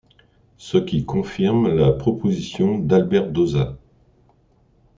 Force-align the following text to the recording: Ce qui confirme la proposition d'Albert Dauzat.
Ce 0.57 0.79
qui 0.79 1.05
confirme 1.05 1.75
la 1.75 1.91
proposition 1.91 2.79
d'Albert 2.79 3.29
Dauzat. 3.29 3.77